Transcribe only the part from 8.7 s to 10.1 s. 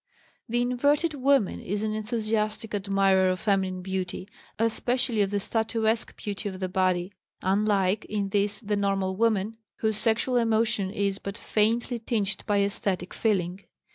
normal woman, whose